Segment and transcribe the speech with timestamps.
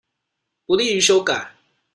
[0.65, 1.51] 不利於修改